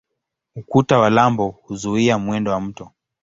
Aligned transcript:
Ukuta 0.55 0.99
wa 0.99 1.09
lambo 1.09 1.47
huzuia 1.63 2.17
mwendo 2.17 2.51
wa 2.51 2.61
mto. 2.61 2.91